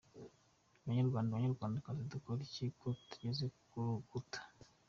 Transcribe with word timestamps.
Banyarwanda 0.85 1.35
banyarwandakazi, 1.35 2.09
dukore 2.13 2.39
iki 2.47 2.65
ko 2.79 2.87
tugeze 3.09 3.45
ku 3.69 3.77
rukuta? 3.85 4.39